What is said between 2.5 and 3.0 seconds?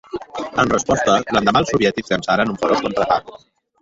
un feroç